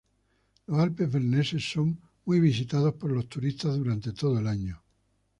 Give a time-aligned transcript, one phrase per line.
[0.65, 4.81] Los Alpes berneses son muy visitados por los turistas durante todo el año.